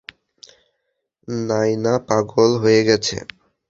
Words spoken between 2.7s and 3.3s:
গেছে?